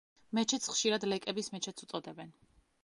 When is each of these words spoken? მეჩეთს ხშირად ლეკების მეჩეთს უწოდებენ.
მეჩეთს 0.37 0.71
ხშირად 0.77 1.05
ლეკების 1.11 1.53
მეჩეთს 1.57 1.89
უწოდებენ. 1.89 2.37